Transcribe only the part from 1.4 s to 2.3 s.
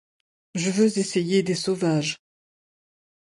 des sauvages.